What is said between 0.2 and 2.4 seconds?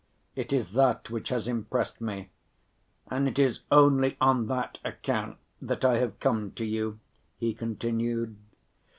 It is that which has impressed me,